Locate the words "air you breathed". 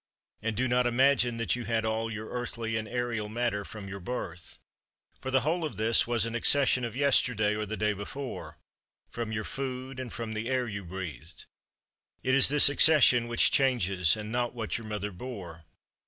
10.49-11.45